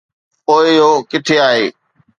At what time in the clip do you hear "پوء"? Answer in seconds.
0.45-0.67